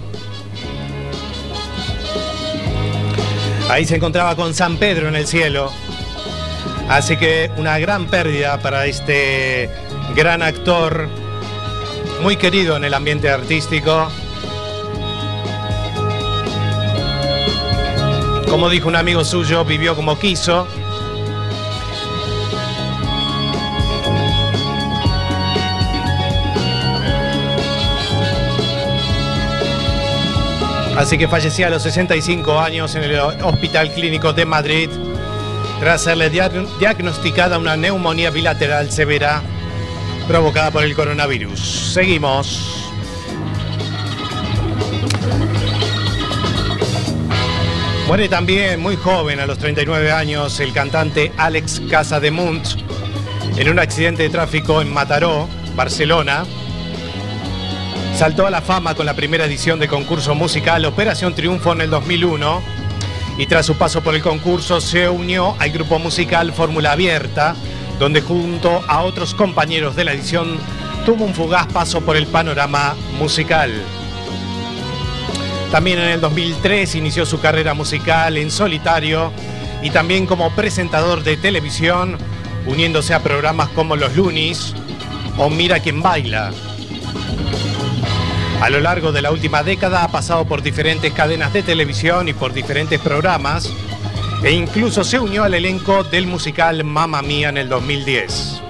[3.72, 5.72] Ahí se encontraba con San Pedro en el cielo.
[6.88, 9.68] Así que una gran pérdida para este
[10.16, 11.10] gran actor,
[12.22, 14.08] muy querido en el ambiente artístico.
[18.48, 20.68] Como dijo un amigo suyo, vivió como quiso.
[30.98, 34.90] Así que fallecía a los 65 años en el Hospital Clínico de Madrid
[35.80, 39.42] tras serle dia- diagnosticada una neumonía bilateral severa
[40.28, 41.60] provocada por el coronavirus.
[41.94, 42.72] Seguimos.
[48.08, 52.66] Muere también muy joven, a los 39 años, el cantante Alex Casademunt
[53.58, 56.46] en un accidente de tráfico en Mataró, Barcelona.
[58.16, 61.90] Saltó a la fama con la primera edición de concurso musical Operación Triunfo en el
[61.90, 62.62] 2001
[63.38, 67.58] y tras su paso por el concurso se unió al grupo musical Fórmula Abierta,
[68.00, 70.58] donde junto a otros compañeros de la edición
[71.06, 73.74] tuvo un fugaz paso por el panorama musical.
[75.70, 79.34] También en el 2003 inició su carrera musical en solitario
[79.84, 82.18] y también como presentador de televisión,
[82.66, 84.74] uniéndose a programas como Los Lunis
[85.38, 86.54] o Mira quién baila.
[88.62, 92.34] A lo largo de la última década ha pasado por diferentes cadenas de televisión y
[92.34, 93.72] por diferentes programas
[94.44, 98.62] e incluso se unió al elenco del musical Mamma Mía en el 2010.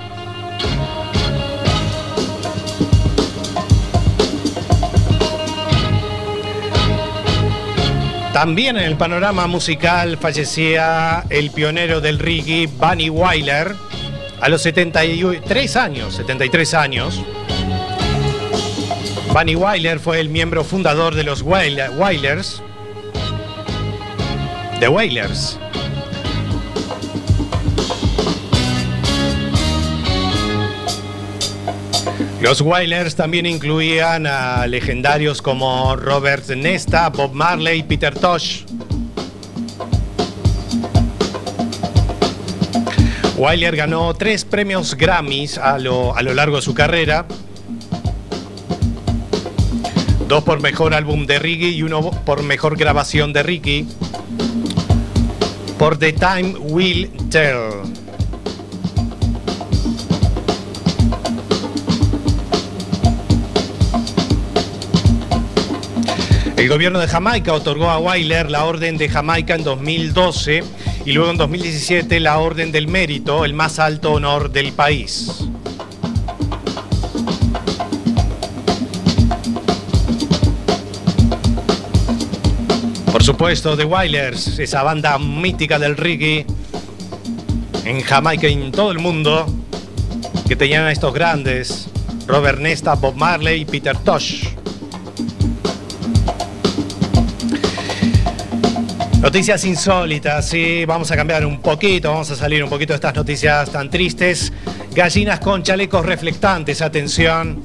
[8.33, 13.73] También en el panorama musical fallecía el pionero del reggae, Bunny Wyler,
[14.41, 17.23] a los 73 años, 73 años.
[19.35, 22.63] Bunny Wyler fue el miembro fundador de los Wail- Wailers.
[24.79, 25.59] The Wailers.
[32.39, 38.63] Los Wailers también incluían a legendarios como Robert Nesta, Bob Marley y Peter Tosh.
[43.35, 47.25] Wyler ganó tres premios Grammys a lo largo de su carrera.
[50.27, 53.85] Dos por mejor álbum de reggae y uno por mejor grabación de reggae.
[55.77, 57.95] Por The Time Will Tell.
[66.57, 70.63] El gobierno de Jamaica otorgó a Wyler la Orden de Jamaica en 2012
[71.05, 75.44] y luego en 2017 la Orden del Mérito, el más alto honor del país.
[83.25, 86.45] Supuesto, The Wailers, esa banda mítica del reggae
[87.83, 89.47] en Jamaica y en todo el mundo,
[90.47, 91.87] que tenían a estos grandes,
[92.27, 94.49] Robert Nesta, Bob Marley y Peter Tosh.
[99.21, 103.15] Noticias insólitas, sí, vamos a cambiar un poquito, vamos a salir un poquito de estas
[103.15, 104.53] noticias tan tristes.
[104.93, 107.63] Gallinas con chalecos reflectantes, atención.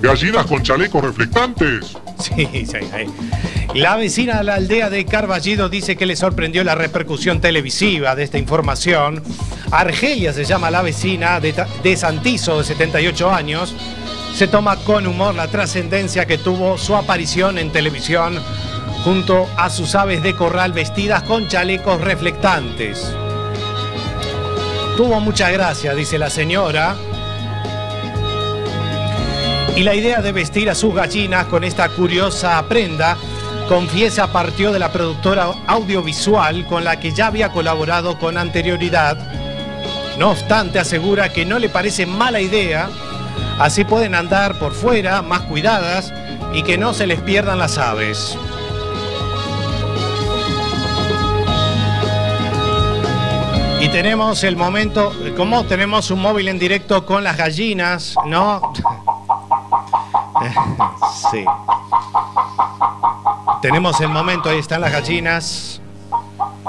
[0.00, 1.96] Gallinas con chalecos reflectantes.
[2.20, 3.06] Sí, sí, ahí.
[3.74, 8.24] La vecina de la aldea de Carballido dice que le sorprendió la repercusión televisiva de
[8.24, 9.22] esta información.
[9.70, 13.74] Argelia se llama la vecina de, de Santizo, de 78 años.
[14.34, 18.40] Se toma con humor la trascendencia que tuvo su aparición en televisión
[19.04, 23.12] junto a sus aves de corral vestidas con chalecos reflectantes.
[24.96, 26.96] Tuvo mucha gracia, dice la señora,
[29.76, 33.16] y la idea de vestir a sus gallinas con esta curiosa prenda,
[33.68, 39.16] confiesa, partió de la productora audiovisual con la que ya había colaborado con anterioridad.
[40.18, 42.88] No obstante, asegura que no le parece mala idea
[43.58, 46.14] Así pueden andar por fuera más cuidadas
[46.52, 48.38] y que no se les pierdan las aves.
[53.80, 58.72] Y tenemos el momento, como tenemos un móvil en directo con las gallinas, ¿no?
[61.32, 61.44] Sí.
[63.62, 65.80] Tenemos el momento, ahí están las gallinas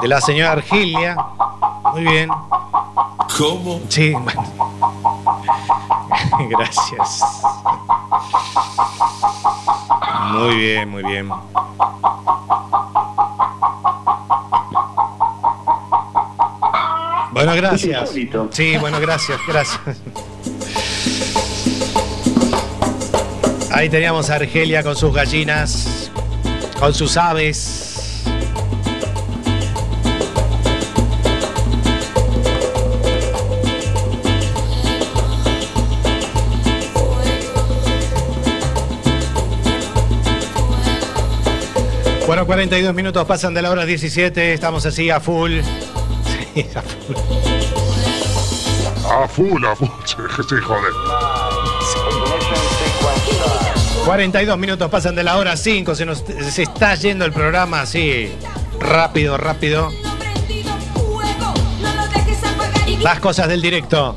[0.02, 1.16] de la señora Argilia.
[1.94, 2.30] Muy bien.
[3.38, 3.80] ¿Cómo?
[3.90, 4.44] Sí, bueno.
[6.50, 7.24] Gracias.
[10.32, 11.30] Muy bien, muy bien.
[17.32, 18.12] Bueno, gracias.
[18.52, 20.02] Sí, bueno, gracias, gracias.
[23.80, 26.12] Ahí teníamos a Argelia con sus gallinas,
[26.78, 28.26] con sus aves.
[42.28, 45.62] Bueno, 42 minutos pasan de la hora 17, estamos así a full.
[46.54, 47.16] Sí, a full.
[49.10, 49.88] A full, a full.
[50.50, 51.39] Sí, joder.
[54.10, 58.32] 42 minutos pasan de la hora 5, se nos se está yendo el programa así
[58.80, 59.92] rápido, rápido.
[63.04, 64.16] Las cosas del directo.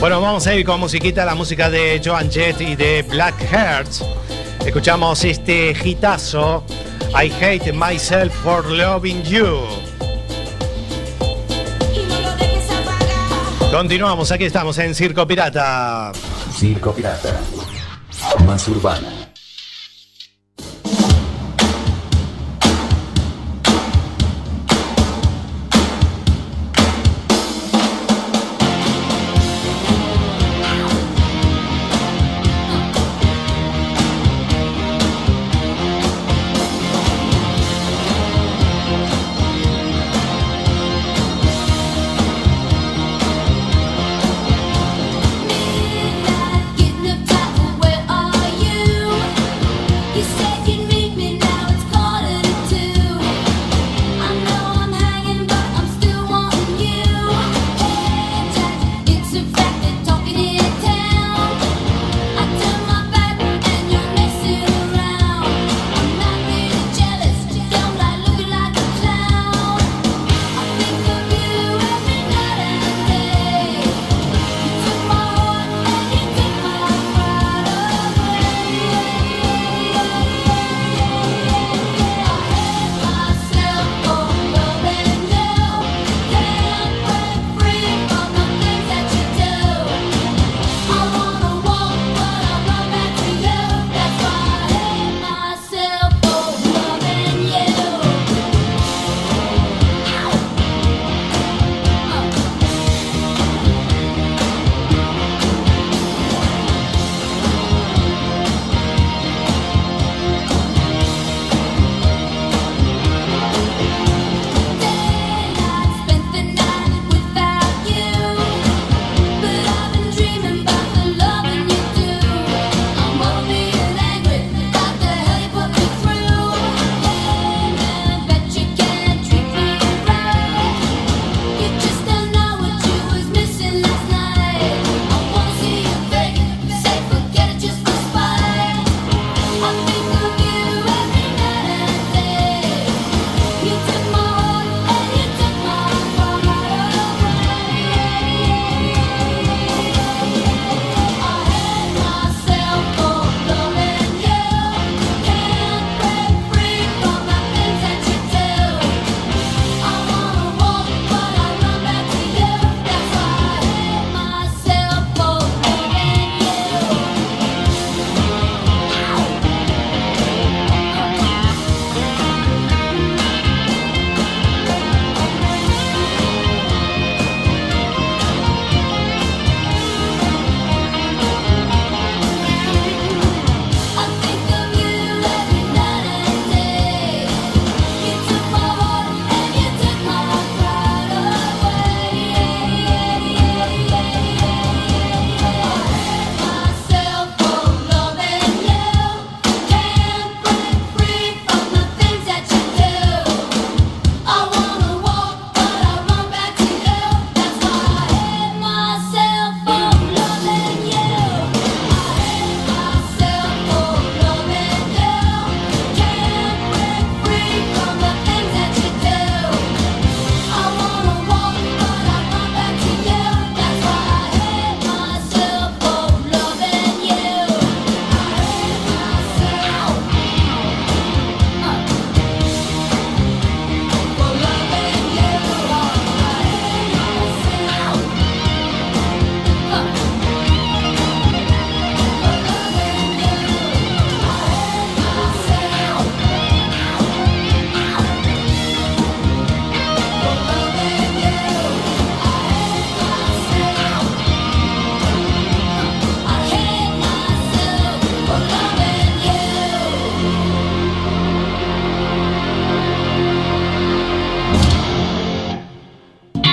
[0.00, 4.04] Bueno, vamos a ir con musiquita, la música de Joan Jett y de Black Hearts.
[4.66, 6.64] Escuchamos este hitazo.
[7.14, 9.83] I hate myself for loving you.
[13.74, 16.12] Continuamos, aquí estamos en Circo Pirata.
[16.56, 17.40] Circo Pirata.
[18.46, 19.23] Más urbana.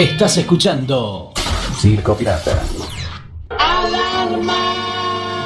[0.02, 1.32] Estás escuchando
[1.80, 2.60] Circo Pirata.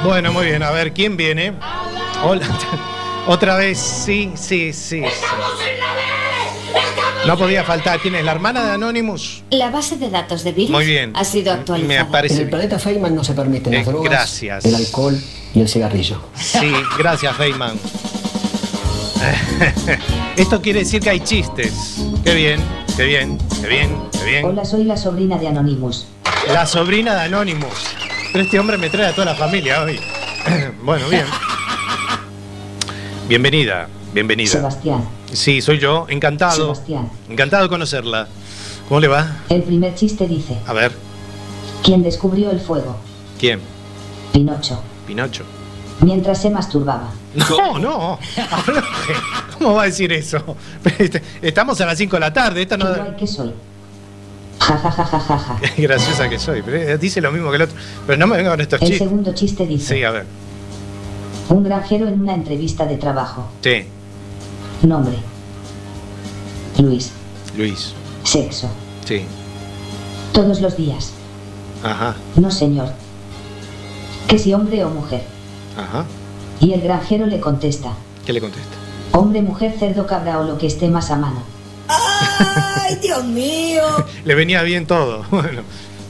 [0.02, 1.52] Bueno, muy bien, a ver, ¿quién viene?
[2.24, 2.46] Hola.
[3.26, 5.02] Otra vez, sí, sí, sí.
[5.02, 5.04] sí.
[7.26, 8.00] No podía faltar.
[8.00, 8.24] ¿Quién es?
[8.24, 9.42] ¿La hermana de Anonymous?
[9.50, 11.12] La base de datos de virus Muy bien.
[11.14, 12.04] ha sido actualizada.
[12.04, 12.50] Me parece En el bien.
[12.50, 14.64] planeta Feynman no se permiten Eh, las drogas, gracias.
[14.64, 15.20] el alcohol
[15.54, 16.22] y el cigarrillo.
[16.34, 17.76] Sí, gracias, Feynman.
[20.36, 21.96] Esto quiere decir que hay chistes.
[22.22, 22.60] Qué bien,
[22.96, 24.44] qué bien, qué bien, qué bien.
[24.44, 26.06] Hola, soy la sobrina de Anonymous.
[26.48, 27.94] La sobrina de Anonymous.
[28.32, 30.00] Pero este hombre me trae a toda la familia hoy.
[30.82, 31.24] bueno, bien.
[33.28, 34.50] Bienvenida, bienvenida.
[34.50, 35.04] Sebastián.
[35.32, 36.74] Sí, soy yo, encantado.
[36.74, 37.10] Sebastián.
[37.28, 38.28] Encantado de conocerla.
[38.88, 39.38] ¿Cómo le va?
[39.48, 40.92] El primer chiste dice: A ver,
[41.82, 42.96] ¿Quién descubrió el fuego?
[43.38, 43.60] ¿quién?
[44.32, 44.80] Pinocho.
[45.06, 45.44] Pinocho.
[46.00, 47.10] Mientras se masturbaba.
[47.36, 48.18] No, no.
[49.58, 50.56] ¿Cómo va a decir eso?
[50.98, 52.62] Este, Estamos a las 5 de la tarde.
[52.62, 52.86] Esta no.
[52.86, 55.56] Ja, ja, ja, ja, ja, ja.
[55.74, 56.62] Qué graciosa que soy.
[56.62, 57.76] Pero eh, dice lo mismo que el otro.
[58.06, 59.08] Pero no me venga con estos El chistes.
[59.08, 60.26] segundo chiste dice: Sí, a ver.
[61.48, 63.46] Un granjero en una entrevista de trabajo.
[63.62, 63.84] Sí,
[64.82, 65.16] Nombre:
[66.78, 67.12] Luis.
[67.56, 67.92] Luis.
[68.24, 68.68] Sexo.
[69.04, 69.22] Sí.
[70.32, 71.12] Todos los días.
[71.84, 72.88] Ajá, No, señor.
[74.26, 75.22] Que si hombre o mujer.
[75.76, 76.04] ajá.
[76.60, 77.90] Y el granjero le contesta:
[78.24, 78.68] ¿Qué le contesta?
[79.12, 81.42] Hombre, mujer, cerdo, cabra o lo que esté más a mano.
[81.88, 83.82] ¡Ay, Dios mío!
[84.24, 85.24] Le venía bien todo.
[85.30, 85.62] Bueno,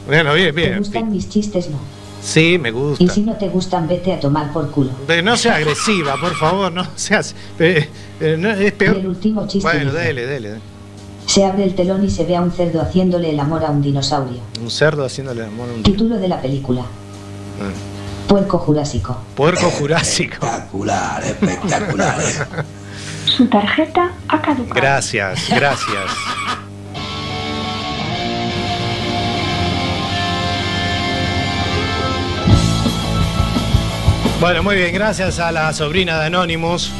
[0.06, 0.78] bueno bien, ¿Te bien.
[0.78, 1.68] gustan mis chistes?
[1.68, 1.78] No.
[2.22, 3.12] Sí, me Y gusta.
[3.12, 4.90] si no te gustan, vete a tomar por culo.
[5.06, 7.34] Pero no sea agresiva, por favor, no seas.
[7.58, 7.88] eh,
[8.20, 8.96] eh, no, es Y peor.
[8.96, 10.60] el último chiste Bueno, dice, dele, dele, dele.
[11.26, 13.82] Se abre el telón y se ve a un cerdo haciéndole el amor a un
[13.82, 14.38] dinosaurio.
[14.60, 16.82] Un cerdo haciéndole amor a un Título de la película.
[16.82, 17.95] Ah.
[18.28, 19.16] Puerco Jurásico.
[19.34, 20.34] Puerco jurásico.
[20.34, 22.16] Espectacular, espectacular.
[23.24, 24.74] Su tarjeta ha caducado.
[24.74, 26.10] Gracias, gracias.
[34.40, 36.92] Bueno, muy bien, gracias a la sobrina de Anonymous.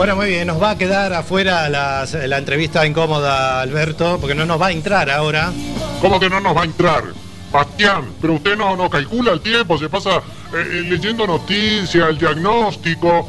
[0.00, 4.46] Bueno, muy bien, nos va a quedar afuera las- la entrevista incómoda, Alberto, porque no
[4.46, 5.52] nos va a entrar ahora.
[6.00, 7.04] ¿Cómo que no nos va a entrar?
[7.52, 10.20] Bastián, pero usted no, no calcula el tiempo, se pasa eh,
[10.54, 13.28] eh, leyendo noticias, el diagnóstico.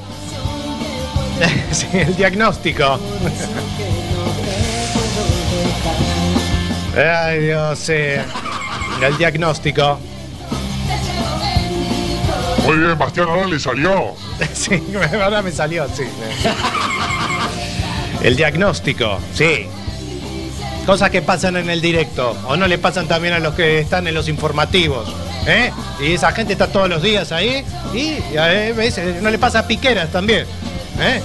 [1.73, 2.97] Sí, el diagnóstico.
[6.95, 7.93] Ay, Dios, sí.
[9.01, 9.99] El diagnóstico.
[12.65, 14.15] Muy bien, Bastián, ahora le salió.
[14.53, 14.81] Sí,
[15.21, 16.03] ahora me salió, sí.
[18.23, 19.67] El diagnóstico, sí.
[20.85, 24.07] Cosas que pasan en el directo, o no le pasan también a los que están
[24.07, 25.13] en los informativos.
[25.47, 25.71] ¿eh?
[25.99, 29.67] Y esa gente está todos los días ahí y a veces no le pasa a
[29.67, 30.45] piqueras también.
[30.99, 31.21] ¿eh?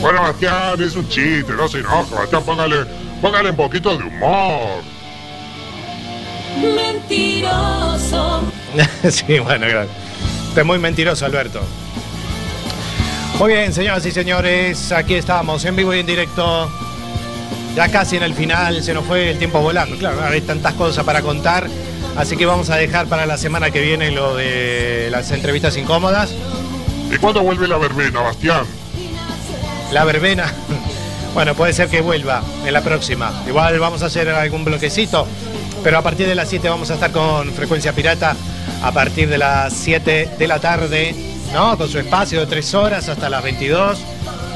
[0.00, 2.84] Bueno, Bastián, es un chiste, no se enoje, Bastián, póngale,
[3.20, 4.82] póngale un poquito de humor.
[6.60, 8.42] Mentiroso.
[9.10, 10.05] sí, bueno, gracias.
[10.56, 11.60] Usted es muy mentiroso, Alberto.
[13.38, 16.70] Muy bien, señoras y señores, aquí estamos, en vivo y en directo.
[17.74, 19.98] Ya casi en el final, se nos fue el tiempo volando.
[19.98, 21.68] Claro, hay tantas cosas para contar.
[22.16, 26.32] Así que vamos a dejar para la semana que viene lo de las entrevistas incómodas.
[27.12, 28.64] ¿Y cuándo vuelve la verbena, Bastián?
[29.92, 30.50] La verbena.
[31.34, 33.30] Bueno, puede ser que vuelva en la próxima.
[33.46, 35.26] Igual vamos a hacer algún bloquecito.
[35.84, 38.34] Pero a partir de las 7 vamos a estar con Frecuencia Pirata.
[38.86, 41.12] A partir de las 7 de la tarde,
[41.52, 41.76] ¿no?
[41.76, 43.98] Con su espacio de 3 horas hasta las 22.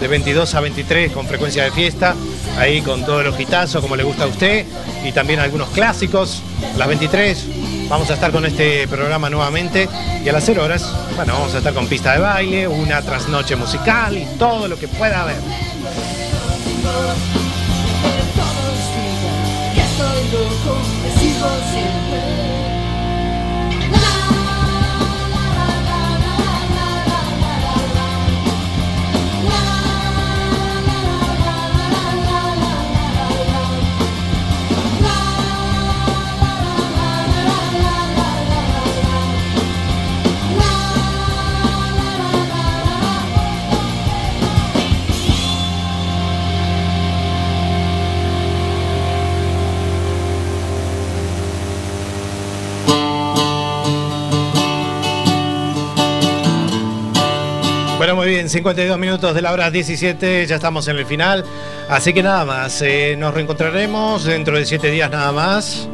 [0.01, 2.15] De 22 a 23 con frecuencia de fiesta.
[2.57, 4.65] Ahí con todos los hitazos como le gusta a usted.
[5.05, 6.43] Y también algunos clásicos.
[6.79, 9.89] Las 23 vamos a estar con este programa nuevamente.
[10.25, 13.57] Y a las 0 horas, bueno, vamos a estar con pista de baile, una trasnoche
[13.57, 15.39] musical y todo lo que pueda haber.
[58.51, 61.45] 52 minutos de la hora 17, ya estamos en el final.
[61.89, 65.89] Así que nada más, eh, nos reencontraremos dentro de 7 días nada más.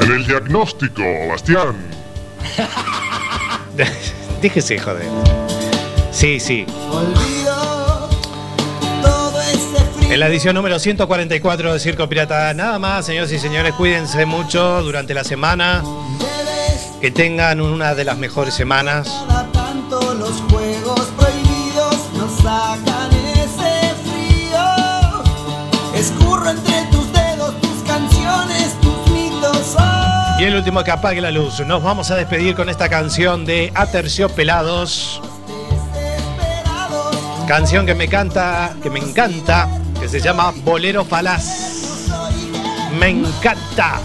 [0.00, 1.74] En el diagnóstico, Bastián.
[4.40, 5.06] Déjese, joder.
[6.12, 6.64] Sí, sí.
[10.10, 12.52] En la edición número 144 de Circo Pirata.
[12.52, 15.84] Nada más, señores y señores, cuídense mucho durante la semana.
[17.00, 19.08] Que tengan una de las mejores semanas.
[30.40, 31.60] Y el último que apague la luz.
[31.60, 35.22] Nos vamos a despedir con esta canción de Aterciopelados.
[37.46, 39.68] Canción que me canta, que me encanta,
[40.00, 42.08] que se llama Bolero Falaz.
[42.98, 44.00] Me encanta.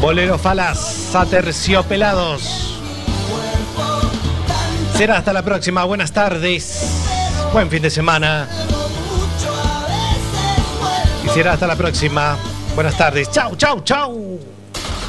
[0.00, 2.80] Bolero Falaz, Aterciopelados.
[4.96, 5.84] Será hasta la próxima.
[5.84, 6.88] Buenas tardes.
[7.52, 8.48] Buen fin de semana.
[11.24, 12.36] Y será hasta la próxima.
[12.74, 13.30] Buenas tardes.
[13.30, 14.38] Chau, chau, chau.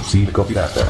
[0.09, 0.86] Circo Pirata.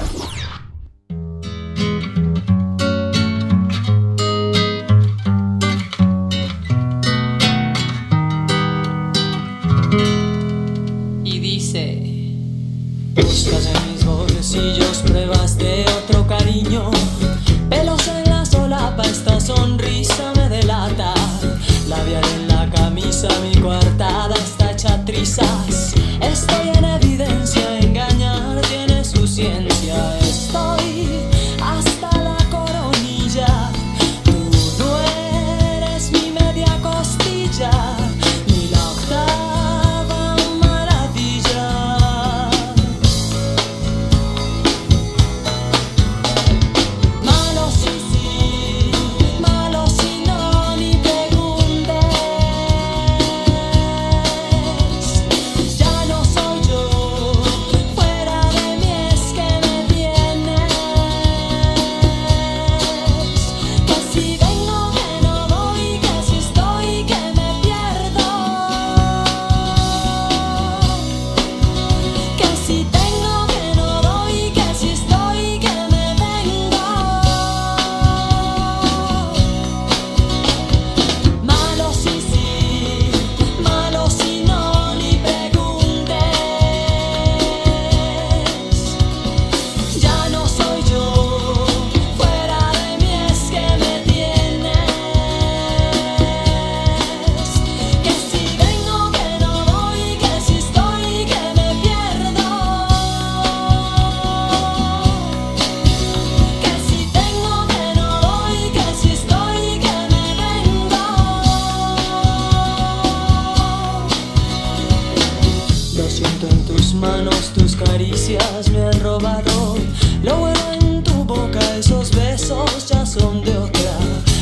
[118.28, 119.78] Me han robado.
[120.23, 123.97] Lo bueno en tu boca, esos besos ya son de otra.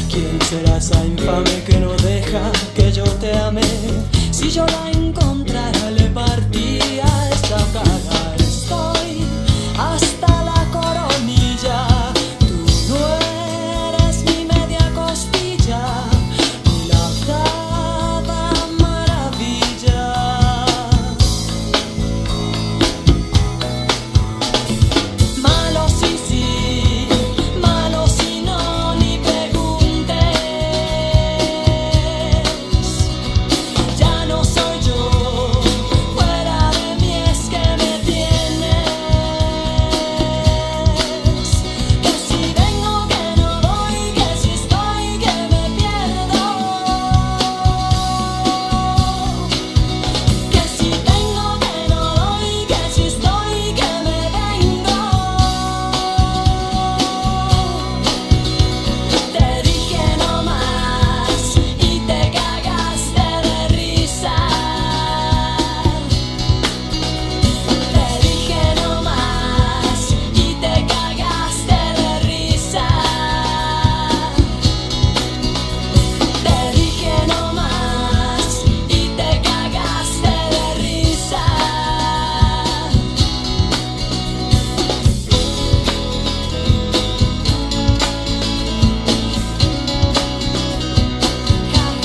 [0.09, 3.61] ¿Quién será esa infame que no deja que yo te ame?
[4.31, 4.92] Si yo la